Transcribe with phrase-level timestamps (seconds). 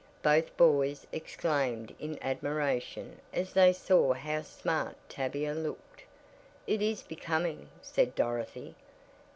[0.23, 6.05] both boys exclaimed in admiration as they saw how "smart" Tavia looked.
[6.65, 8.73] "It is becoming," said Dorothy.